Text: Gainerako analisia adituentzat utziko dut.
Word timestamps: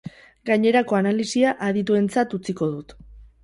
Gainerako 0.49 0.97
analisia 1.01 1.53
adituentzat 1.67 2.37
utziko 2.41 2.73
dut. 2.77 3.01